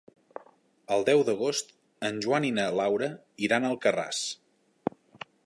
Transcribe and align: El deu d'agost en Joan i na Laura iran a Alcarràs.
El 0.95 1.03
deu 1.09 1.21
d'agost 1.27 1.69
en 2.09 2.17
Joan 2.27 2.49
i 2.49 2.51
na 2.59 2.67
Laura 2.81 3.11
iran 3.49 3.69
a 3.69 3.73
Alcarràs. 3.75 4.25